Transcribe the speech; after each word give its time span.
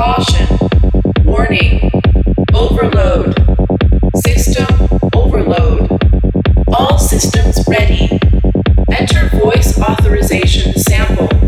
Caution. 0.00 0.58
Warning. 1.26 1.90
Overload. 2.54 3.34
System 4.24 4.88
overload. 5.14 5.90
All 6.68 6.96
systems 6.98 7.62
ready. 7.68 8.18
Enter 8.90 9.28
voice 9.38 9.78
authorization 9.78 10.72
sample. 10.72 11.39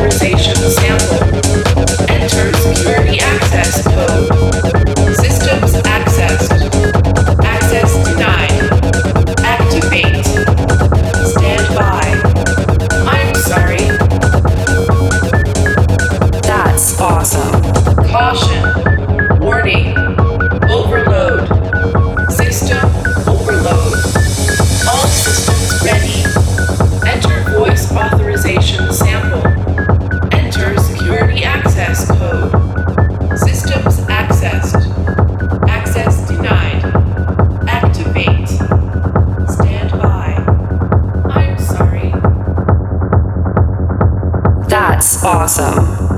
conversation. 0.00 0.39